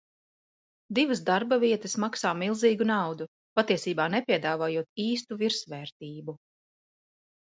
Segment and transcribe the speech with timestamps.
[0.99, 3.27] Divas darbavietas maksā milzīgu naudu,
[3.59, 6.37] patiesībā nepiedāvājot īstu virsvērtību.